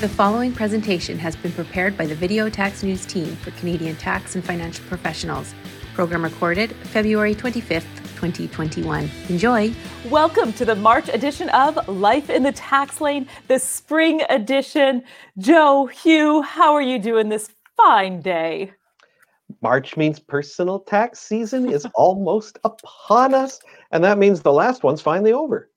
The 0.00 0.08
following 0.08 0.54
presentation 0.54 1.18
has 1.18 1.36
been 1.36 1.52
prepared 1.52 1.94
by 1.98 2.06
the 2.06 2.14
Video 2.14 2.48
Tax 2.48 2.82
News 2.82 3.04
team 3.04 3.36
for 3.36 3.50
Canadian 3.50 3.96
tax 3.96 4.34
and 4.34 4.42
financial 4.42 4.82
professionals. 4.86 5.54
Program 5.92 6.24
recorded 6.24 6.72
February 6.84 7.34
25th, 7.34 7.84
2021. 8.16 9.10
Enjoy. 9.28 9.70
Welcome 10.08 10.54
to 10.54 10.64
the 10.64 10.74
March 10.74 11.10
edition 11.10 11.50
of 11.50 11.86
Life 11.86 12.30
in 12.30 12.42
the 12.42 12.52
Tax 12.52 13.02
Lane, 13.02 13.28
the 13.48 13.58
spring 13.58 14.22
edition. 14.30 15.04
Joe, 15.36 15.84
Hugh, 15.84 16.40
how 16.40 16.72
are 16.72 16.80
you 16.80 16.98
doing 16.98 17.28
this 17.28 17.50
fine 17.76 18.22
day? 18.22 18.72
March 19.60 19.98
means 19.98 20.18
personal 20.18 20.80
tax 20.80 21.18
season 21.18 21.70
is 21.70 21.86
almost 21.94 22.58
upon 22.64 23.34
us, 23.34 23.60
and 23.90 24.02
that 24.02 24.16
means 24.16 24.40
the 24.40 24.50
last 24.50 24.82
one's 24.82 25.02
finally 25.02 25.34
over. 25.34 25.68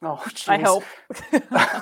Oh, 0.00 0.24
geez. 0.28 0.48
I 0.48 0.62
hope. 0.62 0.84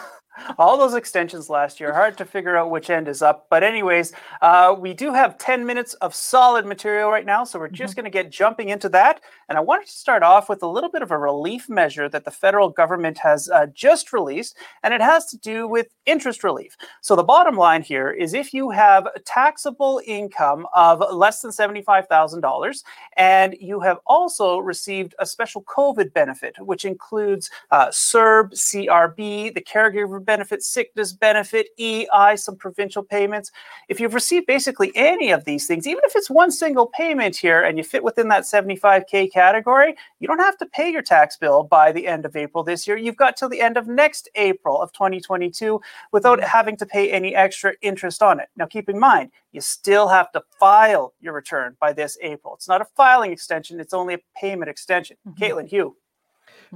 all 0.58 0.76
those 0.76 0.94
extensions 0.94 1.48
last 1.48 1.80
year 1.80 1.92
hard 1.92 2.16
to 2.18 2.24
figure 2.24 2.56
out 2.56 2.70
which 2.70 2.90
end 2.90 3.08
is 3.08 3.22
up. 3.22 3.46
But 3.50 3.62
anyways 3.62 4.12
uh, 4.42 4.74
we 4.78 4.94
do 4.94 5.12
have 5.12 5.38
10 5.38 5.64
minutes 5.64 5.94
of 5.94 6.14
solid 6.14 6.66
material 6.66 7.10
right 7.10 7.26
now 7.26 7.44
so 7.44 7.58
we're 7.58 7.68
just 7.68 7.92
mm-hmm. 7.92 8.02
going 8.02 8.12
to 8.12 8.22
get 8.22 8.30
jumping 8.30 8.68
into 8.68 8.88
that. 8.90 9.20
And 9.48 9.58
i 9.58 9.60
wanted 9.60 9.86
to 9.86 9.92
start 9.92 10.22
off 10.22 10.48
with 10.48 10.62
a 10.62 10.66
little 10.66 10.90
bit 10.90 11.02
of 11.02 11.10
a 11.10 11.18
relief 11.18 11.68
measure 11.68 12.08
that 12.08 12.24
the 12.24 12.30
federal 12.30 12.68
government 12.68 13.18
has 13.18 13.48
uh, 13.48 13.66
just 13.74 14.12
released 14.12 14.56
and 14.82 14.92
it 14.92 15.00
has 15.00 15.26
to 15.26 15.38
do 15.38 15.68
with 15.68 15.88
interest 16.06 16.44
relief. 16.44 16.76
So 17.00 17.16
the 17.16 17.22
bottom 17.22 17.56
line 17.56 17.82
here 17.82 18.10
is 18.10 18.34
if 18.34 18.52
you 18.52 18.70
have 18.70 19.08
taxable 19.24 20.00
income 20.06 20.66
of 20.74 21.02
less 21.12 21.40
than 21.40 21.50
$75000 21.50 22.82
and 23.16 23.56
you 23.60 23.80
have 23.80 23.98
also 24.06 24.58
received 24.58 25.14
a 25.18 25.26
special 25.26 25.62
covid 25.62 26.12
benefit 26.12 26.56
which 26.58 26.84
includes 26.84 27.50
uh, 27.70 27.88
CERB 27.88 29.04
crb 29.14 29.54
the 29.54 29.60
caregiver 29.60 30.23
benefit, 30.24 30.62
sickness 30.62 31.12
benefit, 31.12 31.68
EI, 31.78 32.36
some 32.36 32.56
provincial 32.56 33.02
payments. 33.02 33.52
If 33.88 34.00
you've 34.00 34.14
received 34.14 34.46
basically 34.46 34.90
any 34.94 35.30
of 35.30 35.44
these 35.44 35.66
things, 35.66 35.86
even 35.86 36.02
if 36.04 36.16
it's 36.16 36.30
one 36.30 36.50
single 36.50 36.86
payment 36.86 37.36
here 37.36 37.62
and 37.62 37.78
you 37.78 37.84
fit 37.84 38.02
within 38.02 38.28
that 38.28 38.42
75K 38.42 39.32
category, 39.32 39.94
you 40.20 40.28
don't 40.28 40.38
have 40.38 40.58
to 40.58 40.66
pay 40.66 40.90
your 40.90 41.02
tax 41.02 41.36
bill 41.36 41.62
by 41.62 41.92
the 41.92 42.06
end 42.06 42.24
of 42.24 42.36
April 42.36 42.64
this 42.64 42.86
year. 42.86 42.96
You've 42.96 43.16
got 43.16 43.36
till 43.36 43.48
the 43.48 43.60
end 43.60 43.76
of 43.76 43.86
next 43.86 44.28
April 44.34 44.80
of 44.80 44.92
2022 44.92 45.80
without 46.12 46.38
mm-hmm. 46.38 46.48
having 46.48 46.76
to 46.78 46.86
pay 46.86 47.10
any 47.10 47.34
extra 47.34 47.74
interest 47.82 48.22
on 48.22 48.40
it. 48.40 48.48
Now, 48.56 48.66
keep 48.66 48.88
in 48.88 48.98
mind, 48.98 49.30
you 49.52 49.60
still 49.60 50.08
have 50.08 50.32
to 50.32 50.42
file 50.58 51.14
your 51.20 51.32
return 51.32 51.76
by 51.80 51.92
this 51.92 52.18
April. 52.22 52.54
It's 52.54 52.68
not 52.68 52.80
a 52.80 52.86
filing 52.96 53.32
extension, 53.32 53.80
it's 53.80 53.94
only 53.94 54.14
a 54.14 54.18
payment 54.36 54.70
extension. 54.70 55.16
mm 55.26 55.32
hmm 55.36 55.44
Caitlin, 55.44 55.68
Hugh. 55.68 55.96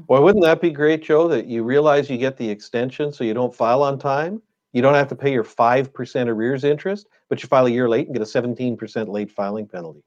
Well, 0.09 0.23
wouldn't 0.23 0.45
that 0.45 0.61
be 0.61 0.71
great, 0.71 1.03
Joe, 1.03 1.29
that 1.29 1.47
you 1.47 1.63
realize 1.63 2.09
you 2.09 2.19
get 2.19 2.37
the 2.37 2.49
extension 2.49 3.13
so 3.13 3.25
you 3.25 3.35
don't 3.35 3.55
file 3.55 3.83
on 3.83 3.99
time? 3.99 4.41
You 4.73 4.83
don't 4.83 4.95
have 4.95 5.09
to 5.09 5.17
pay 5.17 5.33
your 5.33 5.45
5% 5.45 6.27
arrears 6.29 6.65
interest, 6.65 7.09
but 7.29 7.43
you 7.43 7.49
file 7.49 7.67
a 7.67 7.71
year 7.71 7.89
late 7.89 8.07
and 8.07 8.15
get 8.15 8.23
a 8.23 8.27
17% 8.27 9.09
late 9.09 9.31
filing 9.31 9.67
penalty. 9.67 10.05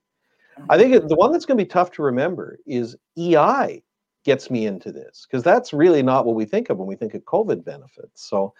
I 0.70 0.78
think 0.78 1.08
the 1.08 1.16
one 1.16 1.31
that's 1.31 1.45
going 1.45 1.58
to 1.58 1.64
be 1.64 1.67
tough 1.67 1.92
to 1.94 2.03
remember 2.03 2.59
is 2.66 2.95
EI 3.17 3.83
gets 4.23 4.52
me 4.52 4.67
into 4.67 4.92
this 4.92 5.25
because 5.28 5.44
that's 5.44 5.73
really 5.73 6.03
not 6.03 6.26
what 6.26 6.36
we 6.36 6.45
think 6.45 6.70
of 6.70 6.78
when 6.78 6.88
we 6.88 6.95
think 6.95 7.14
of 7.14 7.23
COVID 7.23 7.64
benefits. 7.66 8.30
So 8.30 8.53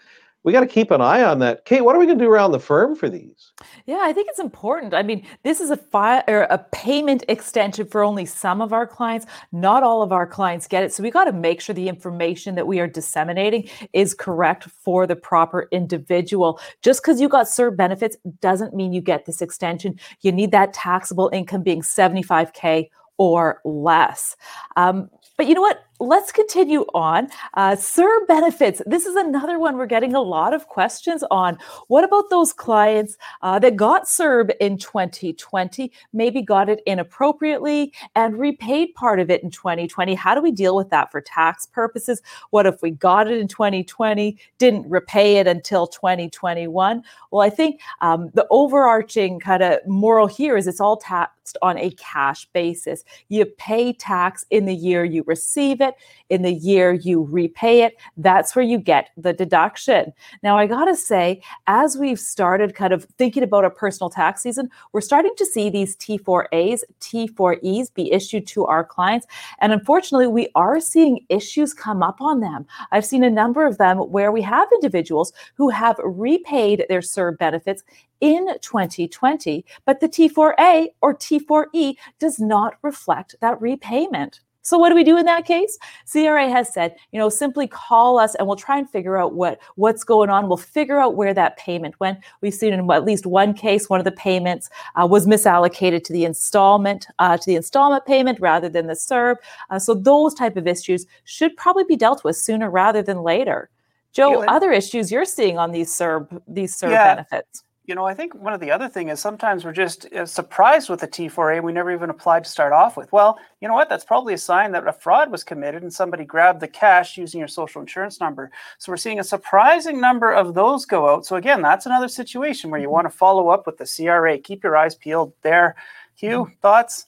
we 0.44 0.52
got 0.52 0.60
to 0.60 0.66
keep 0.66 0.90
an 0.90 1.00
eye 1.00 1.22
on 1.22 1.38
that. 1.38 1.64
Kate, 1.64 1.82
what 1.82 1.94
are 1.94 1.98
we 1.98 2.06
going 2.06 2.18
to 2.18 2.24
do 2.24 2.30
around 2.30 2.52
the 2.52 2.58
firm 2.58 2.96
for 2.96 3.08
these? 3.08 3.52
Yeah, 3.86 4.00
I 4.02 4.12
think 4.12 4.28
it's 4.28 4.40
important. 4.40 4.92
I 4.92 5.02
mean, 5.02 5.24
this 5.44 5.60
is 5.60 5.70
a 5.70 5.76
file 5.76 6.22
or 6.26 6.42
a 6.42 6.58
payment 6.72 7.24
extension 7.28 7.86
for 7.86 8.02
only 8.02 8.26
some 8.26 8.60
of 8.60 8.72
our 8.72 8.86
clients. 8.86 9.26
Not 9.52 9.82
all 9.82 10.02
of 10.02 10.10
our 10.10 10.26
clients 10.26 10.66
get 10.66 10.82
it. 10.82 10.92
So 10.92 11.02
we 11.02 11.10
got 11.10 11.24
to 11.24 11.32
make 11.32 11.60
sure 11.60 11.74
the 11.74 11.88
information 11.88 12.56
that 12.56 12.66
we 12.66 12.80
are 12.80 12.88
disseminating 12.88 13.68
is 13.92 14.14
correct 14.14 14.64
for 14.64 15.06
the 15.06 15.16
proper 15.16 15.68
individual. 15.70 16.60
Just 16.82 17.02
because 17.02 17.20
you 17.20 17.28
got 17.28 17.46
CERB 17.46 17.76
benefits 17.76 18.16
doesn't 18.40 18.74
mean 18.74 18.92
you 18.92 19.00
get 19.00 19.26
this 19.26 19.42
extension. 19.42 19.98
You 20.22 20.32
need 20.32 20.50
that 20.50 20.72
taxable 20.72 21.30
income 21.32 21.62
being 21.62 21.82
75K 21.82 22.88
or 23.16 23.60
less. 23.64 24.36
Um, 24.76 25.08
but 25.36 25.46
you 25.46 25.54
know 25.54 25.60
what? 25.60 25.84
Let's 26.02 26.32
continue 26.32 26.84
on. 26.94 27.28
Uh, 27.54 27.72
CERB 27.72 28.26
benefits. 28.26 28.82
This 28.86 29.06
is 29.06 29.14
another 29.14 29.58
one 29.58 29.76
we're 29.76 29.86
getting 29.86 30.14
a 30.14 30.20
lot 30.20 30.52
of 30.52 30.66
questions 30.66 31.22
on. 31.30 31.58
What 31.88 32.04
about 32.04 32.28
those 32.28 32.52
clients 32.52 33.16
uh, 33.42 33.58
that 33.60 33.76
got 33.76 34.04
CERB 34.04 34.52
in 34.60 34.78
2020, 34.78 35.92
maybe 36.12 36.42
got 36.42 36.68
it 36.68 36.82
inappropriately 36.86 37.92
and 38.16 38.38
repaid 38.38 38.94
part 38.94 39.20
of 39.20 39.30
it 39.30 39.42
in 39.42 39.50
2020? 39.50 40.14
How 40.14 40.34
do 40.34 40.42
we 40.42 40.50
deal 40.50 40.74
with 40.74 40.90
that 40.90 41.10
for 41.12 41.20
tax 41.20 41.66
purposes? 41.66 42.20
What 42.50 42.66
if 42.66 42.82
we 42.82 42.90
got 42.90 43.30
it 43.30 43.38
in 43.38 43.48
2020, 43.48 44.36
didn't 44.58 44.90
repay 44.90 45.36
it 45.36 45.46
until 45.46 45.86
2021? 45.86 47.02
Well, 47.30 47.42
I 47.42 47.50
think 47.50 47.80
um, 48.00 48.30
the 48.34 48.46
overarching 48.50 49.38
kind 49.38 49.62
of 49.62 49.78
moral 49.86 50.26
here 50.26 50.56
is 50.56 50.66
it's 50.66 50.80
all 50.80 50.96
taxed 50.96 51.56
on 51.62 51.78
a 51.78 51.90
cash 51.92 52.46
basis. 52.52 53.04
You 53.28 53.44
pay 53.44 53.92
tax 53.92 54.44
in 54.50 54.64
the 54.64 54.74
year 54.74 55.04
you 55.04 55.24
receive 55.26 55.80
it 55.80 55.91
it 55.92 55.96
in 56.30 56.42
the 56.42 56.52
year 56.52 56.92
you 56.92 57.22
repay 57.22 57.82
it. 57.82 57.96
That's 58.16 58.56
where 58.56 58.64
you 58.64 58.78
get 58.78 59.10
the 59.16 59.32
deduction. 59.32 60.12
Now, 60.42 60.56
I 60.56 60.66
got 60.66 60.86
to 60.86 60.96
say, 60.96 61.42
as 61.66 61.96
we've 61.96 62.18
started 62.18 62.74
kind 62.74 62.92
of 62.92 63.04
thinking 63.18 63.42
about 63.42 63.64
a 63.64 63.70
personal 63.70 64.10
tax 64.10 64.42
season, 64.42 64.70
we're 64.92 65.00
starting 65.00 65.34
to 65.36 65.46
see 65.46 65.68
these 65.68 65.96
T4As, 65.96 66.80
T4Es 67.00 67.92
be 67.94 68.10
issued 68.12 68.46
to 68.48 68.64
our 68.66 68.84
clients. 68.84 69.26
And 69.60 69.72
unfortunately, 69.72 70.26
we 70.26 70.48
are 70.54 70.80
seeing 70.80 71.24
issues 71.28 71.74
come 71.74 72.02
up 72.02 72.20
on 72.20 72.40
them. 72.40 72.66
I've 72.90 73.04
seen 73.04 73.24
a 73.24 73.30
number 73.30 73.66
of 73.66 73.78
them 73.78 73.98
where 73.98 74.32
we 74.32 74.42
have 74.42 74.68
individuals 74.72 75.32
who 75.54 75.68
have 75.68 76.00
repaid 76.02 76.86
their 76.88 77.00
CERB 77.00 77.38
benefits 77.38 77.82
in 78.20 78.46
2020, 78.60 79.64
but 79.84 80.00
the 80.00 80.08
T4A 80.08 80.88
or 81.02 81.14
T4E 81.14 81.96
does 82.18 82.38
not 82.38 82.76
reflect 82.82 83.34
that 83.40 83.60
repayment. 83.60 84.40
So 84.62 84.78
what 84.78 84.88
do 84.88 84.94
we 84.94 85.04
do 85.04 85.18
in 85.18 85.26
that 85.26 85.44
case? 85.44 85.78
CRA 86.10 86.48
has 86.48 86.72
said, 86.72 86.96
you 87.10 87.18
know, 87.18 87.28
simply 87.28 87.66
call 87.66 88.18
us 88.18 88.34
and 88.36 88.46
we'll 88.46 88.56
try 88.56 88.78
and 88.78 88.88
figure 88.88 89.18
out 89.18 89.34
what 89.34 89.60
what's 89.74 90.04
going 90.04 90.30
on. 90.30 90.48
We'll 90.48 90.56
figure 90.56 90.98
out 90.98 91.16
where 91.16 91.34
that 91.34 91.56
payment 91.56 91.98
went. 92.00 92.20
We've 92.40 92.54
seen 92.54 92.72
in 92.72 92.90
at 92.90 93.04
least 93.04 93.26
one 93.26 93.54
case, 93.54 93.90
one 93.90 94.00
of 94.00 94.04
the 94.04 94.12
payments 94.12 94.70
uh, 94.94 95.06
was 95.06 95.26
misallocated 95.26 96.04
to 96.04 96.12
the 96.12 96.24
installment 96.24 97.06
uh, 97.18 97.36
to 97.36 97.46
the 97.46 97.56
installment 97.56 98.06
payment 98.06 98.40
rather 98.40 98.68
than 98.68 98.86
the 98.86 98.94
CERB. 98.94 99.36
Uh, 99.70 99.78
so 99.78 99.94
those 99.94 100.32
type 100.34 100.56
of 100.56 100.66
issues 100.66 101.06
should 101.24 101.56
probably 101.56 101.84
be 101.84 101.96
dealt 101.96 102.24
with 102.24 102.36
sooner 102.36 102.70
rather 102.70 103.02
than 103.02 103.22
later. 103.22 103.68
Joe, 104.12 104.44
other 104.44 104.70
issues 104.72 105.10
you're 105.10 105.24
seeing 105.24 105.58
on 105.58 105.72
these 105.72 105.90
CERB 105.90 106.40
these 106.46 106.76
CERB 106.76 106.90
yeah. 106.90 107.14
benefits 107.14 107.64
you 107.84 107.96
know, 107.96 108.04
I 108.04 108.14
think 108.14 108.34
one 108.34 108.52
of 108.52 108.60
the 108.60 108.70
other 108.70 108.88
thing 108.88 109.08
is 109.08 109.18
sometimes 109.18 109.64
we're 109.64 109.72
just 109.72 110.06
uh, 110.12 110.24
surprised 110.24 110.88
with 110.88 111.00
the 111.00 111.08
T4A 111.08 111.62
we 111.62 111.72
never 111.72 111.90
even 111.90 112.10
applied 112.10 112.44
to 112.44 112.50
start 112.50 112.72
off 112.72 112.96
with. 112.96 113.10
Well, 113.10 113.38
you 113.60 113.66
know 113.66 113.74
what? 113.74 113.88
That's 113.88 114.04
probably 114.04 114.34
a 114.34 114.38
sign 114.38 114.70
that 114.72 114.86
a 114.86 114.92
fraud 114.92 115.32
was 115.32 115.42
committed 115.42 115.82
and 115.82 115.92
somebody 115.92 116.24
grabbed 116.24 116.60
the 116.60 116.68
cash 116.68 117.18
using 117.18 117.40
your 117.40 117.48
social 117.48 117.80
insurance 117.80 118.20
number. 118.20 118.52
So 118.78 118.92
we're 118.92 118.98
seeing 118.98 119.18
a 119.18 119.24
surprising 119.24 120.00
number 120.00 120.32
of 120.32 120.54
those 120.54 120.86
go 120.86 121.08
out. 121.08 121.26
So 121.26 121.36
again, 121.36 121.60
that's 121.60 121.86
another 121.86 122.06
situation 122.06 122.70
where 122.70 122.80
you 122.80 122.86
mm-hmm. 122.86 122.92
want 122.92 123.06
to 123.10 123.16
follow 123.16 123.48
up 123.48 123.66
with 123.66 123.78
the 123.78 123.86
CRA. 123.86 124.38
Keep 124.38 124.62
your 124.62 124.76
eyes 124.76 124.94
peeled 124.94 125.32
there. 125.42 125.74
Hugh, 126.14 126.44
mm-hmm. 126.44 126.54
thoughts? 126.60 127.06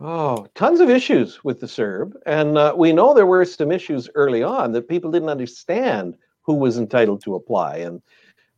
Oh, 0.00 0.46
tons 0.54 0.78
of 0.78 0.88
issues 0.88 1.42
with 1.42 1.58
the 1.58 1.66
CERB. 1.66 2.12
And 2.26 2.56
uh, 2.56 2.74
we 2.76 2.92
know 2.92 3.12
there 3.12 3.26
were 3.26 3.44
some 3.44 3.72
issues 3.72 4.08
early 4.14 4.42
on 4.42 4.70
that 4.72 4.88
people 4.88 5.10
didn't 5.10 5.28
understand 5.28 6.16
who 6.42 6.54
was 6.54 6.78
entitled 6.78 7.22
to 7.22 7.34
apply. 7.34 7.78
And 7.78 8.02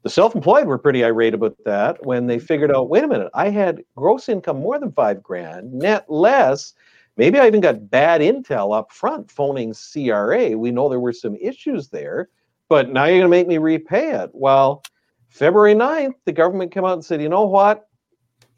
the 0.04 0.10
self-employed 0.10 0.66
were 0.66 0.76
pretty 0.76 1.03
irate 1.03 1.32
about 1.32 1.56
that 1.65 2.04
when 2.04 2.26
they 2.26 2.38
figured 2.38 2.70
out, 2.70 2.91
wait 2.91 3.04
a 3.04 3.09
minute, 3.09 3.31
I 3.32 3.48
had 3.48 3.82
gross 3.97 4.28
income 4.28 4.60
more 4.60 4.78
than 4.78 4.92
five 4.92 5.22
grand, 5.22 5.72
net 5.72 6.04
less. 6.10 6.75
Maybe 7.16 7.41
I 7.41 7.47
even 7.47 7.62
got 7.62 7.91
bad 7.91 8.20
intel 8.20 8.76
up 8.76 8.93
front 8.93 9.31
phoning 9.31 9.72
CRA. 9.72 10.50
We 10.59 10.70
know 10.70 10.91
there 10.91 11.00
were 11.00 11.14
some 11.14 11.37
issues 11.37 11.88
there, 11.88 12.28
but 12.69 12.91
now 12.91 13.06
you're 13.06 13.16
going 13.16 13.22
to 13.22 13.28
make 13.28 13.48
me 13.48 13.56
repay 13.56 14.10
it. 14.10 14.28
Well, 14.34 14.82
February 15.31 15.75
9th, 15.75 16.17
the 16.26 16.32
government 16.32 16.70
came 16.70 16.84
out 16.84 16.93
and 16.93 17.05
said, 17.05 17.23
you 17.23 17.31
know 17.31 17.46
what? 17.46 17.88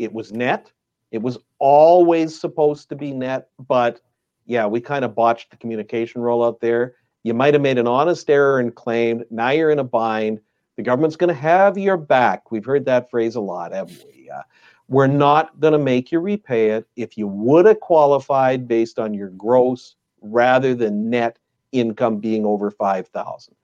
It 0.01 0.13
was 0.13 0.33
net. 0.33 0.73
It 1.13 1.23
was 1.23 1.39
always 1.61 2.39
supposed 2.39 2.89
to 2.89 2.97
be 2.97 3.13
net, 3.13 3.51
but 3.69 4.01
yeah, 4.47 4.67
we 4.67 4.81
kind 4.81 5.05
of 5.05 5.15
botched 5.15 5.53
the 5.53 5.57
communication 5.59 6.23
rollout 6.23 6.59
there. 6.59 6.97
You 7.23 7.35
might 7.35 7.55
have 7.55 7.63
made 7.63 7.79
an 7.79 7.87
honest 7.87 8.29
error 8.29 8.59
and 8.59 8.75
claimed. 8.75 9.25
Now 9.31 9.51
you're 9.51 9.71
in 9.71 9.79
a 9.79 9.85
bind 9.85 10.41
the 10.77 10.83
government's 10.83 11.17
going 11.17 11.29
to 11.29 11.35
have 11.35 11.77
your 11.77 11.97
back. 11.97 12.51
We've 12.51 12.65
heard 12.65 12.85
that 12.85 13.11
phrase 13.11 13.35
a 13.35 13.41
lot, 13.41 13.73
haven't 13.73 14.05
we? 14.07 14.31
Uh, 14.31 14.43
we're 14.89 15.07
not 15.07 15.59
going 15.59 15.73
to 15.73 15.79
make 15.79 16.13
you 16.13 16.21
repay 16.21 16.71
it. 16.71 16.87
If 16.97 17.19
you 17.19 17.27
would 17.27 17.67
have 17.67 17.81
qualified 17.81 18.69
based 18.69 18.99
on 18.99 19.15
your 19.15 19.31
gross 19.31 19.97
rather 20.21 20.75
than 20.75 21.11
net 21.11 21.39
income 21.73 22.19
being 22.19 22.45
over 22.47 22.71
5000 22.71 23.55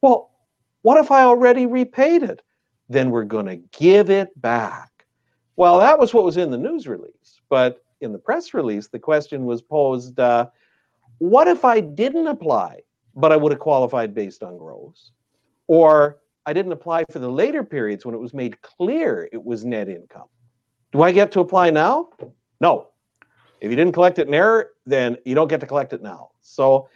well 0.00 0.30
what 0.82 0.98
if 0.98 1.10
i 1.10 1.22
already 1.22 1.66
repaid 1.66 2.22
it? 2.22 2.42
Then 2.88 3.10
we're 3.10 3.24
going 3.24 3.46
to 3.46 3.56
give 3.78 4.10
it 4.10 4.28
back. 4.40 4.90
Well 5.56 5.78
that 5.78 5.98
was 5.98 6.14
what 6.14 6.24
was 6.24 6.36
in 6.36 6.50
the 6.50 6.58
news 6.58 6.86
release 6.86 7.40
but 7.48 7.82
in 8.00 8.12
the 8.12 8.18
press 8.18 8.54
release 8.54 8.88
the 8.88 8.98
question 8.98 9.44
was 9.44 9.60
posed 9.60 10.18
uh, 10.18 10.46
what 11.18 11.48
if 11.48 11.64
i 11.64 11.80
didn't 11.80 12.26
apply 12.26 12.80
but 13.14 13.30
i 13.30 13.36
would 13.36 13.52
have 13.52 13.60
qualified 13.60 14.14
based 14.14 14.42
on 14.42 14.56
gross? 14.56 15.12
Or 15.66 16.19
I 16.46 16.52
didn't 16.52 16.72
apply 16.72 17.04
for 17.10 17.18
the 17.18 17.30
later 17.30 17.62
periods 17.62 18.04
when 18.04 18.14
it 18.14 18.18
was 18.18 18.34
made 18.34 18.60
clear 18.62 19.28
it 19.32 19.44
was 19.44 19.64
net 19.64 19.88
income. 19.88 20.28
Do 20.92 21.02
I 21.02 21.12
get 21.12 21.30
to 21.32 21.40
apply 21.40 21.70
now? 21.70 22.08
No. 22.60 22.88
If 23.60 23.70
you 23.70 23.76
didn't 23.76 23.92
collect 23.92 24.18
it 24.18 24.26
in 24.26 24.34
error, 24.34 24.70
then 24.86 25.16
you 25.24 25.34
don't 25.34 25.48
get 25.48 25.60
to 25.60 25.66
collect 25.66 25.92
it 25.92 26.02
now. 26.02 26.30
So, 26.40 26.88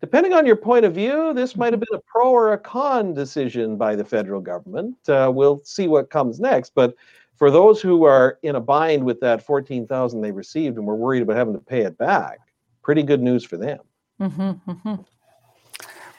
depending 0.00 0.32
on 0.32 0.46
your 0.46 0.56
point 0.56 0.84
of 0.84 0.94
view, 0.94 1.32
this 1.34 1.56
might 1.56 1.72
have 1.72 1.80
been 1.80 1.98
a 1.98 2.02
pro 2.06 2.30
or 2.30 2.54
a 2.54 2.58
con 2.58 3.12
decision 3.12 3.76
by 3.76 3.94
the 3.96 4.04
federal 4.04 4.40
government. 4.40 4.96
Uh, 5.08 5.30
we'll 5.32 5.60
see 5.64 5.88
what 5.88 6.10
comes 6.10 6.40
next. 6.40 6.72
But 6.74 6.94
for 7.36 7.50
those 7.50 7.82
who 7.82 8.04
are 8.04 8.38
in 8.42 8.56
a 8.56 8.60
bind 8.60 9.04
with 9.04 9.20
that 9.20 9.44
14,000 9.44 10.20
they 10.20 10.32
received 10.32 10.78
and 10.78 10.86
were 10.86 10.96
worried 10.96 11.22
about 11.22 11.36
having 11.36 11.54
to 11.54 11.60
pay 11.60 11.82
it 11.82 11.98
back, 11.98 12.38
pretty 12.82 13.02
good 13.02 13.22
news 13.22 13.44
for 13.44 13.58
them. 13.58 13.80
Mm-hmm, 14.20 14.70
mm-hmm. 14.70 14.94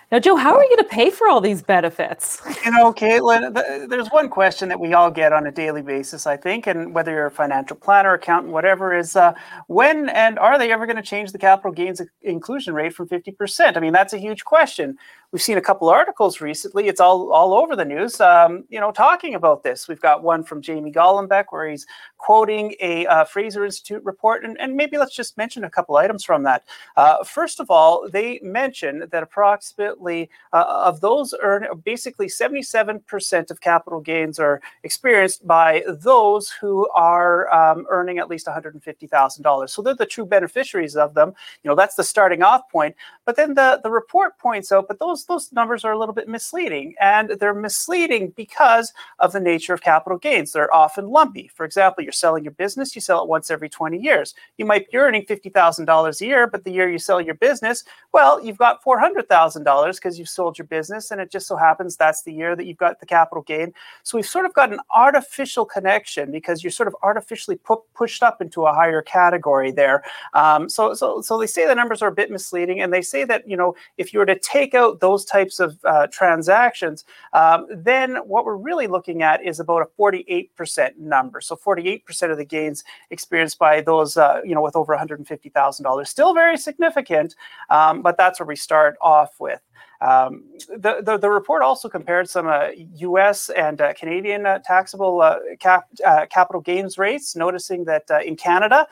Now, 0.09 0.19
Joe, 0.19 0.37
how 0.37 0.55
are 0.55 0.63
you 0.63 0.69
going 0.69 0.87
to 0.87 0.95
pay 0.95 1.09
for 1.09 1.27
all 1.27 1.41
these 1.41 1.61
benefits? 1.61 2.41
You 2.63 2.71
know, 2.71 2.93
Caitlin, 2.93 3.89
there's 3.89 4.07
one 4.07 4.29
question 4.29 4.69
that 4.69 4.79
we 4.79 4.93
all 4.93 5.11
get 5.11 5.33
on 5.33 5.47
a 5.47 5.51
daily 5.51 5.81
basis, 5.81 6.25
I 6.25 6.37
think, 6.37 6.65
and 6.65 6.93
whether 6.93 7.11
you're 7.11 7.25
a 7.25 7.31
financial 7.31 7.75
planner, 7.75 8.13
accountant, 8.13 8.53
whatever, 8.53 8.97
is 8.97 9.17
uh, 9.17 9.33
when 9.67 10.07
and 10.09 10.39
are 10.39 10.57
they 10.57 10.71
ever 10.71 10.85
going 10.85 10.95
to 10.95 11.01
change 11.01 11.33
the 11.33 11.37
capital 11.37 11.73
gains 11.73 12.01
inclusion 12.21 12.73
rate 12.73 12.93
from 12.93 13.09
50%? 13.09 13.75
I 13.75 13.79
mean, 13.81 13.91
that's 13.91 14.13
a 14.13 14.17
huge 14.17 14.45
question. 14.45 14.97
We've 15.33 15.41
seen 15.41 15.57
a 15.57 15.61
couple 15.61 15.89
articles 15.89 16.39
recently. 16.39 16.87
It's 16.87 17.01
all 17.01 17.33
all 17.33 17.53
over 17.53 17.75
the 17.75 17.83
news. 17.83 18.21
Um, 18.21 18.63
you 18.69 18.79
know, 18.79 18.93
talking 18.93 19.35
about 19.35 19.61
this. 19.61 19.85
We've 19.85 19.99
got 19.99 20.23
one 20.23 20.41
from 20.41 20.61
Jamie 20.61 20.89
Golombek 20.89 21.47
where 21.49 21.69
he's 21.69 21.85
quoting 22.17 22.75
a 22.79 23.05
uh, 23.07 23.25
Fraser 23.25 23.65
Institute 23.65 24.01
report, 24.05 24.45
and, 24.45 24.57
and 24.57 24.73
maybe 24.77 24.97
let's 24.97 25.13
just 25.13 25.37
mention 25.37 25.65
a 25.65 25.69
couple 25.69 25.97
items 25.97 26.23
from 26.23 26.43
that. 26.43 26.63
Uh, 26.95 27.25
first 27.25 27.59
of 27.59 27.69
all, 27.69 28.07
they 28.09 28.39
mention 28.41 29.03
that 29.11 29.21
approximately 29.21 30.29
uh, 30.53 30.63
of 30.65 31.01
those 31.01 31.35
earn 31.41 31.67
basically 31.83 32.27
77% 32.27 33.51
of 33.51 33.59
capital 33.59 33.99
gains 33.99 34.39
are 34.39 34.61
experienced 34.83 35.45
by 35.45 35.83
those 35.89 36.49
who 36.49 36.89
are 36.91 37.53
um, 37.53 37.85
earning 37.89 38.17
at 38.17 38.29
least 38.29 38.47
$150,000. 38.47 39.69
So 39.69 39.81
they're 39.81 39.93
the 39.93 40.05
true 40.05 40.25
beneficiaries 40.25 40.95
of 40.95 41.15
them. 41.15 41.33
You 41.63 41.69
know, 41.69 41.75
that's 41.75 41.95
the 41.95 42.03
starting 42.05 42.43
off 42.43 42.61
point. 42.71 42.95
But 43.25 43.35
then 43.35 43.55
the 43.55 43.81
the 43.83 43.91
report 43.91 44.39
points 44.39 44.71
out, 44.71 44.87
but 44.87 44.99
those 44.99 45.16
those 45.25 45.37
those 45.47 45.53
numbers 45.53 45.85
are 45.85 45.91
a 45.91 45.97
little 45.97 46.13
bit 46.13 46.27
misleading, 46.27 46.95
and 46.99 47.29
they're 47.39 47.53
misleading 47.53 48.33
because 48.35 48.93
of 49.19 49.31
the 49.31 49.39
nature 49.39 49.73
of 49.73 49.81
capital 49.81 50.17
gains. 50.17 50.51
They're 50.51 50.73
often 50.73 51.09
lumpy. 51.09 51.49
For 51.53 51.65
example, 51.65 52.03
you're 52.03 52.11
selling 52.11 52.43
your 52.43 52.53
business, 52.53 52.95
you 52.95 53.01
sell 53.01 53.21
it 53.23 53.29
once 53.29 53.51
every 53.51 53.69
20 53.69 53.97
years. 53.97 54.33
You 54.57 54.65
might 54.65 54.89
be 54.89 54.97
earning 54.97 55.25
$50,000 55.25 56.21
a 56.21 56.25
year, 56.25 56.47
but 56.47 56.63
the 56.63 56.71
year 56.71 56.89
you 56.89 56.99
sell 56.99 57.21
your 57.21 57.35
business, 57.35 57.83
well, 58.13 58.43
you've 58.43 58.57
got 58.57 58.83
$400,000 58.83 59.95
because 59.95 60.19
you've 60.19 60.29
sold 60.29 60.57
your 60.57 60.67
business, 60.67 61.11
and 61.11 61.21
it 61.21 61.31
just 61.31 61.47
so 61.47 61.55
happens 61.55 61.95
that's 61.95 62.23
the 62.23 62.33
year 62.33 62.55
that 62.55 62.65
you've 62.65 62.77
got 62.77 62.99
the 62.99 63.05
capital 63.05 63.43
gain. 63.43 63.73
So 64.03 64.17
we've 64.17 64.25
sort 64.25 64.45
of 64.45 64.53
got 64.53 64.73
an 64.73 64.79
artificial 64.91 65.65
connection 65.65 66.31
because 66.31 66.63
you're 66.63 66.71
sort 66.71 66.87
of 66.87 66.95
artificially 67.03 67.57
pu- 67.57 67.83
pushed 67.93 68.23
up 68.23 68.41
into 68.41 68.65
a 68.65 68.73
higher 68.73 69.01
category 69.01 69.71
there. 69.71 70.03
Um, 70.33 70.69
so, 70.69 70.93
so, 70.93 71.21
so 71.21 71.37
they 71.37 71.47
say 71.47 71.67
the 71.67 71.75
numbers 71.75 72.01
are 72.01 72.07
a 72.07 72.11
bit 72.11 72.31
misleading, 72.31 72.81
and 72.81 72.91
they 72.91 73.01
say 73.01 73.23
that 73.23 73.47
you 73.47 73.55
know 73.55 73.75
if 73.97 74.13
you 74.13 74.19
were 74.19 74.25
to 74.25 74.37
take 74.39 74.73
out 74.73 74.99
those 75.07 75.23
types 75.23 75.61
of 75.61 75.79
uh, 75.85 76.07
transactions, 76.07 77.05
um, 77.31 77.65
then 77.69 78.17
what 78.25 78.43
we're 78.43 78.57
really 78.57 78.87
looking 78.87 79.23
at 79.23 79.41
is 79.41 79.61
about 79.61 79.81
a 79.81 80.01
48% 80.01 80.97
number. 80.97 81.39
So 81.39 81.55
48% 81.55 82.29
of 82.31 82.37
the 82.37 82.43
gains 82.43 82.83
experienced 83.09 83.57
by 83.57 83.79
those, 83.79 84.17
uh, 84.17 84.41
you 84.43 84.53
know, 84.53 84.61
with 84.61 84.75
over 84.75 84.93
$150,000. 84.95 86.07
Still 86.07 86.33
very 86.33 86.57
significant, 86.57 87.35
um, 87.69 88.01
but 88.01 88.17
that's 88.17 88.39
where 88.39 88.47
we 88.47 88.57
start 88.57 88.97
off 89.01 89.39
with. 89.39 89.61
Um, 89.99 90.43
the, 90.69 91.01
the, 91.01 91.17
the, 91.17 91.29
report 91.29 91.63
also 91.63 91.89
compared 91.89 92.29
some 92.29 92.47
uh, 92.47 92.67
U.S. 92.97 93.49
and 93.49 93.81
uh, 93.81 93.93
Canadian 93.93 94.45
uh, 94.45 94.59
taxable 94.63 95.21
uh, 95.21 95.37
cap, 95.59 95.87
uh, 96.05 96.27
capital 96.29 96.61
gains 96.61 96.99
rates, 96.99 97.35
noticing 97.35 97.83
that 97.85 98.03
uh, 98.11 98.19
in 98.19 98.35
Canada, 98.35 98.87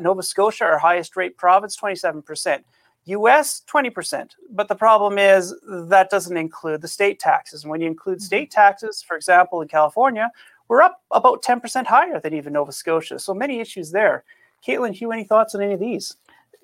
Nova 0.00 0.22
Scotia, 0.22 0.64
our 0.64 0.78
highest 0.78 1.16
rate 1.16 1.36
province, 1.36 1.74
27 1.74 2.22
percent. 2.22 2.64
US 3.08 3.62
20%. 3.70 4.30
But 4.50 4.68
the 4.68 4.74
problem 4.74 5.18
is 5.18 5.54
that 5.66 6.10
doesn't 6.10 6.36
include 6.36 6.82
the 6.82 6.88
state 6.88 7.18
taxes. 7.18 7.64
And 7.64 7.70
when 7.70 7.80
you 7.80 7.86
include 7.86 8.18
mm-hmm. 8.18 8.24
state 8.24 8.50
taxes, 8.50 9.02
for 9.02 9.16
example, 9.16 9.62
in 9.62 9.68
California, 9.68 10.30
we're 10.68 10.82
up 10.82 11.02
about 11.10 11.42
10% 11.42 11.86
higher 11.86 12.20
than 12.20 12.34
even 12.34 12.52
Nova 12.52 12.72
Scotia. 12.72 13.18
So 13.18 13.32
many 13.34 13.60
issues 13.60 13.90
there. 13.90 14.24
Caitlin, 14.66 14.92
Hugh, 14.92 15.12
any 15.12 15.24
thoughts 15.24 15.54
on 15.54 15.62
any 15.62 15.72
of 15.72 15.80
these? 15.80 16.16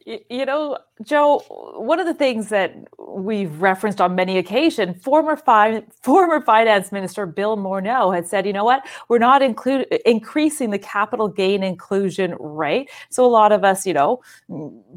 You 0.06 0.44
know, 0.44 0.76
Joe, 1.02 1.42
one 1.76 1.98
of 1.98 2.04
the 2.04 2.12
things 2.12 2.50
that 2.50 2.74
we've 2.98 3.62
referenced 3.62 4.02
on 4.02 4.14
many 4.14 4.36
occasions, 4.36 5.02
former 5.02 5.34
fi- 5.34 5.82
former 6.02 6.42
finance 6.42 6.92
minister 6.92 7.24
Bill 7.24 7.56
Morneau 7.56 8.14
had 8.14 8.28
said, 8.28 8.46
you 8.46 8.52
know 8.52 8.64
what, 8.64 8.86
we're 9.08 9.16
not 9.16 9.40
include 9.40 9.86
increasing 10.04 10.70
the 10.70 10.78
capital 10.78 11.26
gain 11.26 11.62
inclusion 11.62 12.36
rate. 12.38 12.90
So 13.08 13.24
a 13.24 13.28
lot 13.28 13.50
of 13.50 13.64
us, 13.64 13.86
you 13.86 13.94
know, 13.94 14.20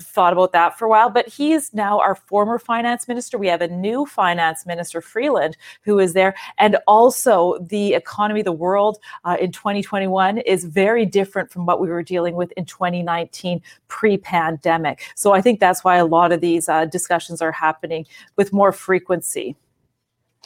thought 0.01 0.33
about 0.33 0.51
that 0.51 0.77
for 0.77 0.85
a 0.85 0.89
while. 0.89 1.09
But 1.09 1.29
he 1.29 1.53
is 1.53 1.73
now 1.73 1.99
our 2.01 2.15
former 2.15 2.59
finance 2.59 3.07
minister. 3.07 3.37
We 3.37 3.47
have 3.47 3.61
a 3.61 3.69
new 3.69 4.05
finance 4.05 4.65
minister, 4.65 4.99
Freeland, 4.99 5.55
who 5.83 5.99
is 5.99 6.11
there, 6.13 6.35
and 6.57 6.77
also 6.85 7.59
the 7.61 7.93
economy, 7.93 8.41
the 8.41 8.51
world 8.51 8.97
uh, 9.23 9.37
in 9.39 9.53
2021 9.53 10.39
is 10.39 10.65
very 10.65 11.05
different 11.05 11.49
from 11.49 11.65
what 11.65 11.79
we 11.79 11.87
were 11.87 12.03
dealing 12.03 12.35
with 12.35 12.51
in 12.57 12.65
2019 12.65 13.61
pre-pandemic. 13.87 14.96
So 15.15 15.33
I 15.33 15.41
think 15.41 15.59
that's 15.59 15.83
why 15.83 15.97
a 15.97 16.05
lot 16.05 16.31
of 16.31 16.41
these 16.41 16.69
uh, 16.69 16.85
discussions 16.85 17.41
are 17.41 17.51
happening 17.51 18.05
with 18.35 18.53
more 18.53 18.71
frequency. 18.71 19.55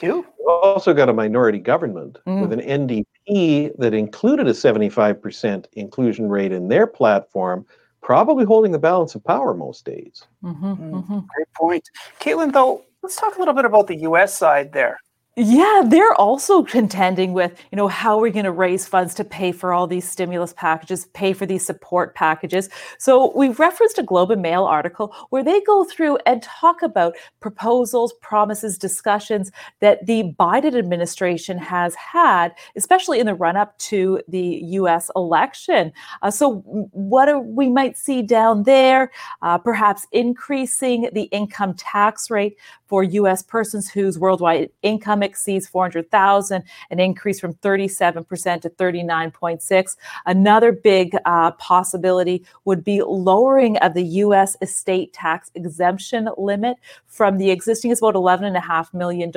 You 0.00 0.26
also 0.46 0.92
got 0.92 1.08
a 1.08 1.12
minority 1.12 1.58
government 1.58 2.18
mm. 2.26 2.40
with 2.40 2.52
an 2.52 2.60
NDP 2.60 3.76
that 3.78 3.94
included 3.94 4.48
a 4.48 4.52
75% 4.52 5.66
inclusion 5.74 6.28
rate 6.28 6.50
in 6.50 6.68
their 6.68 6.86
platform, 6.86 7.64
probably 8.02 8.44
holding 8.44 8.72
the 8.72 8.78
balance 8.78 9.14
of 9.14 9.22
power 9.24 9.54
most 9.54 9.84
days. 9.84 10.24
Mm-hmm, 10.42 10.96
mm-hmm. 10.96 11.18
Great 11.18 11.52
point. 11.54 11.88
Caitlin, 12.20 12.52
though, 12.52 12.84
let's 13.02 13.16
talk 13.16 13.36
a 13.36 13.38
little 13.38 13.54
bit 13.54 13.64
about 13.64 13.86
the 13.86 13.98
US 13.98 14.36
side 14.36 14.72
there. 14.72 14.98
Yeah, 15.34 15.82
they're 15.86 16.12
also 16.16 16.62
contending 16.62 17.32
with, 17.32 17.58
you 17.70 17.76
know, 17.76 17.88
how 17.88 18.18
are 18.18 18.20
we 18.20 18.30
going 18.30 18.44
to 18.44 18.52
raise 18.52 18.86
funds 18.86 19.14
to 19.14 19.24
pay 19.24 19.50
for 19.50 19.72
all 19.72 19.86
these 19.86 20.06
stimulus 20.06 20.52
packages, 20.52 21.06
pay 21.14 21.32
for 21.32 21.46
these 21.46 21.64
support 21.64 22.14
packages. 22.14 22.68
So 22.98 23.32
we've 23.34 23.58
referenced 23.58 23.96
a 23.96 24.02
Globe 24.02 24.30
and 24.30 24.42
Mail 24.42 24.64
article 24.64 25.14
where 25.30 25.42
they 25.42 25.62
go 25.62 25.84
through 25.84 26.18
and 26.26 26.42
talk 26.42 26.82
about 26.82 27.14
proposals, 27.40 28.12
promises, 28.20 28.76
discussions 28.76 29.50
that 29.80 30.04
the 30.04 30.34
Biden 30.38 30.76
administration 30.76 31.56
has 31.56 31.94
had, 31.94 32.52
especially 32.76 33.18
in 33.18 33.24
the 33.24 33.34
run 33.34 33.56
up 33.56 33.78
to 33.78 34.20
the 34.28 34.60
U.S. 34.64 35.10
election. 35.16 35.94
Uh, 36.20 36.30
so 36.30 36.56
what 36.92 37.42
we 37.46 37.70
might 37.70 37.96
see 37.96 38.20
down 38.20 38.64
there, 38.64 39.10
uh, 39.40 39.56
perhaps 39.56 40.06
increasing 40.12 41.08
the 41.14 41.22
income 41.24 41.72
tax 41.72 42.28
rate 42.30 42.58
for 42.92 43.02
U.S. 43.02 43.42
persons 43.42 43.88
whose 43.88 44.18
worldwide 44.18 44.68
income 44.82 45.22
exceeds 45.22 45.66
400,000, 45.66 46.62
an 46.90 47.00
increase 47.00 47.40
from 47.40 47.54
37% 47.54 48.60
to 48.60 48.68
39.6. 48.68 49.96
Another 50.26 50.72
big 50.72 51.16
uh, 51.24 51.52
possibility 51.52 52.44
would 52.66 52.84
be 52.84 53.00
lowering 53.00 53.78
of 53.78 53.94
the 53.94 54.04
U.S. 54.04 54.58
estate 54.60 55.14
tax 55.14 55.50
exemption 55.54 56.28
limit 56.36 56.76
from 57.06 57.38
the 57.38 57.50
existing 57.50 57.92
is 57.92 58.00
about 58.00 58.12
$11.5 58.12 58.92
million 58.92 59.32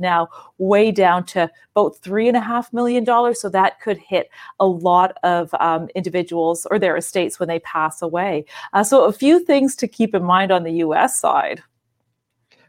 now 0.00 0.28
way 0.58 0.90
down 0.90 1.24
to 1.26 1.48
about 1.76 1.96
$3.5 2.02 2.72
million. 2.72 3.34
So 3.36 3.48
that 3.50 3.80
could 3.80 3.98
hit 3.98 4.30
a 4.58 4.66
lot 4.66 5.16
of 5.22 5.54
um, 5.60 5.88
individuals 5.94 6.66
or 6.72 6.80
their 6.80 6.96
estates 6.96 7.38
when 7.38 7.48
they 7.48 7.60
pass 7.60 8.02
away. 8.02 8.46
Uh, 8.72 8.82
so 8.82 9.04
a 9.04 9.12
few 9.12 9.44
things 9.44 9.76
to 9.76 9.86
keep 9.86 10.12
in 10.12 10.24
mind 10.24 10.50
on 10.50 10.64
the 10.64 10.72
U.S. 10.72 11.20
side. 11.20 11.62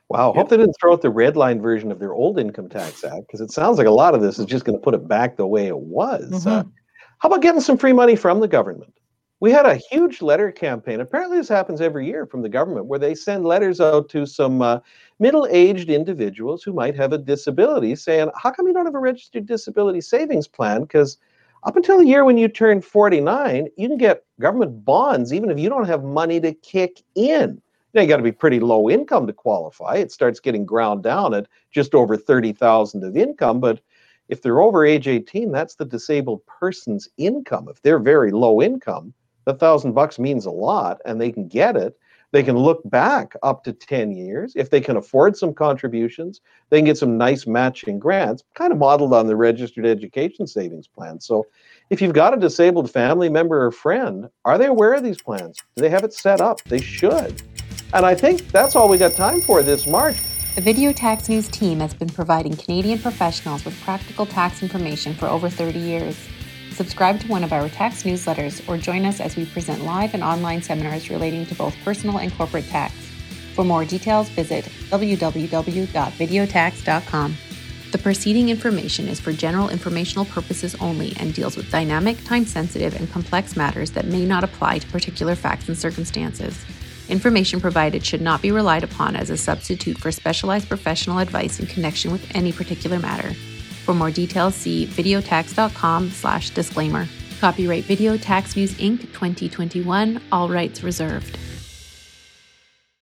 Wow. 0.10 0.32
Hope 0.34 0.50
they 0.50 0.58
didn't 0.58 0.76
throw 0.80 0.94
out 0.94 1.02
the 1.02 1.10
red 1.10 1.36
line 1.36 1.62
version 1.62 1.92
of 1.92 2.00
their 2.00 2.14
old 2.14 2.40
income 2.40 2.70
tax 2.70 3.04
act 3.04 3.28
because 3.28 3.42
it 3.42 3.52
sounds 3.52 3.78
like 3.78 3.88
a 3.88 3.92
lot 3.92 4.16
of 4.16 4.22
this 4.22 4.40
is 4.40 4.46
just 4.46 4.66
going 4.66 4.78
to 4.78 4.84
put 4.84 4.94
it 4.94 5.08
back 5.08 5.36
the 5.36 5.48
way 5.48 5.68
it 5.68 5.78
was. 5.78 6.30
Mm-hmm. 6.30 6.48
Uh, 6.48 6.64
how 7.20 7.30
about 7.30 7.42
getting 7.42 7.62
some 7.62 7.78
free 7.78 7.94
money 7.94 8.16
from 8.16 8.40
the 8.40 8.48
government? 8.48 8.94
We 9.40 9.52
had 9.52 9.68
a 9.68 9.76
huge 9.76 10.22
letter 10.22 10.52
campaign. 10.52 11.00
Apparently, 11.00 11.38
this 11.38 11.50
happens 11.50 11.80
every 11.80 12.08
year 12.08 12.26
from 12.26 12.42
the 12.42 12.50
government 12.50 12.88
where 12.88 12.98
they 12.98 13.14
send 13.14 13.46
letters 13.46 13.80
out 13.80 14.10
to 14.10 14.26
some 14.26 14.64
uh, 14.64 14.80
middle 15.20 15.48
aged 15.52 15.90
individuals 15.90 16.64
who 16.64 16.74
might 16.74 16.96
have 16.96 17.14
a 17.14 17.20
disability 17.20 17.96
saying, 17.96 18.32
How 18.36 18.50
come 18.50 18.68
you 18.68 18.74
don't 18.74 18.86
have 18.86 18.96
a 18.96 19.00
registered 19.00 19.46
disability 19.46 20.02
savings 20.02 20.48
plan? 20.48 20.82
Because 20.82 21.18
up 21.64 21.76
until 21.76 22.00
the 22.00 22.08
year 22.08 22.24
when 22.24 22.38
you 22.38 22.48
turn 22.48 22.82
49, 22.82 23.68
you 23.78 23.88
can 23.88 23.98
get 23.98 24.24
government 24.40 24.84
bonds 24.84 25.32
even 25.34 25.52
if 25.52 25.60
you 25.60 25.70
don't 25.70 25.86
have 25.88 26.04
money 26.04 26.40
to 26.40 26.54
kick 26.54 27.04
in. 27.14 27.62
Now 27.98 28.04
you 28.04 28.10
got 28.10 28.18
to 28.18 28.24
be 28.24 28.32
pretty 28.32 28.60
low 28.60 28.92
income 28.92 29.26
to 29.26 29.34
qualify. 29.34 29.96
It 29.96 30.12
starts 30.12 30.40
getting 30.40 30.68
ground 30.68 31.02
down 31.02 31.34
at 31.34 31.48
just 31.72 31.96
over 31.96 32.16
30,000 32.16 33.04
of 33.04 33.18
income, 33.18 33.60
but 33.60 33.80
if 34.30 34.44
they're 34.44 34.62
over 34.62 34.86
age 34.86 35.08
18, 35.08 35.52
that's 35.52 35.74
the 35.74 35.84
disabled 35.84 36.46
person's 36.46 37.10
income. 37.18 37.68
If 37.72 37.82
they're 37.82 37.98
very 37.98 38.30
low 38.30 38.62
income, 38.62 39.16
the 39.46 39.56
thousand 39.56 39.94
bucks 39.94 40.20
means 40.20 40.46
a 40.46 40.52
lot 40.52 41.02
and 41.06 41.20
they 41.20 41.32
can 41.32 41.48
get 41.48 41.76
it. 41.76 41.98
They 42.34 42.44
can 42.44 42.56
look 42.56 42.88
back 42.88 43.34
up 43.42 43.64
to 43.64 43.74
10 43.74 44.12
years. 44.12 44.54
If 44.56 44.70
they 44.70 44.80
can 44.80 44.98
afford 44.98 45.36
some 45.36 45.56
contributions, 45.56 46.42
they 46.70 46.78
can 46.78 46.86
get 46.86 47.00
some 47.00 47.18
nice 47.18 47.48
matching 47.48 47.98
grants, 47.98 48.44
kind 48.54 48.72
of 48.72 48.78
modeled 48.78 49.14
on 49.14 49.26
the 49.26 49.36
registered 49.36 49.88
education 49.88 50.46
savings 50.46 50.86
plan. 50.86 51.20
So 51.20 51.48
if 51.90 52.00
you've 52.00 52.14
got 52.14 52.36
a 52.36 52.38
disabled 52.38 52.92
family 52.92 53.30
member 53.30 53.66
or 53.66 53.72
friend, 53.72 54.30
are 54.46 54.60
they 54.60 54.68
aware 54.68 54.94
of 54.94 55.04
these 55.04 55.20
plans? 55.20 55.58
Do 55.76 55.82
they 55.82 55.90
have 55.90 56.04
it 56.04 56.14
set 56.14 56.42
up? 56.42 56.62
They 56.66 56.80
should. 56.80 57.42
And 57.98 58.06
I 58.06 58.14
think 58.14 58.52
that's 58.52 58.76
all 58.76 58.88
we 58.88 59.00
got 59.00 59.16
time 59.16 59.42
for 59.42 59.64
this 59.64 59.88
March. 59.88 60.18
The 60.54 60.62
Video 60.62 60.94
Tax 60.94 61.30
News 61.30 61.48
team 61.48 61.80
has 61.80 61.96
been 61.96 62.10
providing 62.10 62.56
Canadian 62.56 63.00
professionals 63.00 63.66
with 63.66 63.82
practical 63.82 64.28
tax 64.28 64.62
information 64.62 65.16
for 65.16 65.26
over 65.26 65.50
30 65.50 65.80
years. 65.80 66.16
Subscribe 66.70 67.20
to 67.22 67.28
one 67.28 67.44
of 67.44 67.52
our 67.52 67.70
tax 67.70 68.04
newsletters 68.04 68.62
or 68.70 68.78
join 68.78 69.04
us 69.04 69.20
as 69.20 69.36
we 69.36 69.48
present 69.48 69.84
live 69.84 70.14
and 70.14 70.22
online 70.22 70.62
seminars 70.62 71.10
relating 71.10 71.44
to 71.48 71.56
both 71.56 71.76
personal 71.84 72.20
and 72.20 72.32
corporate 72.36 72.68
tax. 72.68 72.94
For 73.56 73.64
more 73.64 73.84
details, 73.84 74.30
visit 74.30 74.66
www.videotax.com. 74.92 77.38
The 77.92 77.98
preceding 77.98 78.50
information 78.50 79.08
is 79.08 79.20
for 79.20 79.34
general 79.34 79.70
informational 79.70 80.26
purposes 80.26 80.76
only 80.76 81.16
and 81.18 81.34
deals 81.34 81.58
with 81.58 81.72
dynamic, 81.72 82.24
time 82.26 82.46
sensitive, 82.46 82.96
and 82.96 83.12
complex 83.12 83.56
matters 83.56 83.90
that 83.92 84.06
may 84.06 84.24
not 84.24 84.44
apply 84.44 84.78
to 84.78 84.88
particular 84.90 85.34
facts 85.34 85.68
and 85.68 85.76
circumstances. 85.76 86.64
Information 87.10 87.62
provided 87.62 88.06
should 88.06 88.22
not 88.22 88.42
be 88.42 88.52
relied 88.52 88.84
upon 88.84 89.16
as 89.16 89.30
a 89.30 89.38
substitute 89.38 89.98
for 89.98 90.12
specialized 90.12 90.68
professional 90.68 91.20
advice 91.20 91.60
in 91.60 91.68
connection 91.68 92.12
with 92.12 92.36
any 92.36 92.52
particular 92.52 93.00
matter. 93.00 93.34
For 93.86 93.94
more 93.94 94.12
details, 94.12 94.56
see 94.56 94.86
videotax.com 94.86 96.10
slash 96.12 96.50
disclaimer. 96.50 97.08
Copyright 97.40 97.86
Video 97.86 98.18
Tax 98.18 98.56
News 98.56 98.74
Inc. 98.74 99.02
2021, 99.14 100.22
all 100.32 100.50
rights 100.50 100.84
reserved. 100.84 101.38